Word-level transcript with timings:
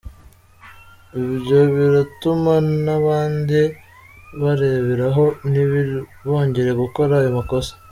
Ibyo 1.23 1.59
biratuma 1.75 2.53
n’abandi 2.85 3.59
bareberaho 4.41 5.23
ntibongere 5.49 6.71
gukora 6.83 7.13
ayo 7.21 7.31
makosa”. 7.39 7.73